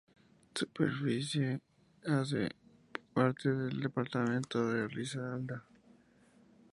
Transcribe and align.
Su 0.55 0.65
superficie 0.65 1.61
hace 2.07 2.49
parte 3.13 3.51
del 3.53 3.81
departamento 3.81 4.67
de 4.73 4.87
Risaralda. 4.87 5.63